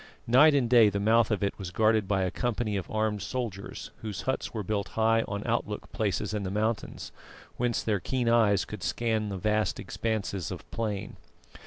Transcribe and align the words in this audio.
Night 0.25 0.55
and 0.55 0.67
day 0.67 0.89
the 0.89 0.99
mouth 0.99 1.29
of 1.29 1.43
it 1.43 1.59
was 1.59 1.69
guarded 1.69 2.07
by 2.07 2.23
a 2.23 2.31
company 2.31 2.75
of 2.75 2.89
armed 2.89 3.21
soldiers, 3.21 3.91
whose 4.01 4.23
huts 4.23 4.51
were 4.51 4.63
built 4.63 4.87
high 4.97 5.21
on 5.27 5.45
outlook 5.45 5.91
places 5.91 6.33
in 6.33 6.41
the 6.41 6.49
mountains, 6.49 7.11
whence 7.57 7.83
their 7.83 7.99
keen 7.99 8.27
eyes 8.27 8.65
could 8.65 8.81
scan 8.81 9.29
the 9.29 9.37
vast 9.37 9.79
expanses 9.79 10.49
of 10.49 10.67
plain. 10.71 11.17